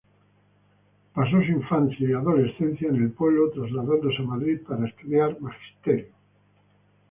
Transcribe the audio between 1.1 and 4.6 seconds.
Pasó su infancia y adolescencia en el pueblo, trasladándose a Madrid